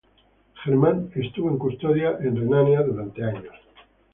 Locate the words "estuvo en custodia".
1.13-2.17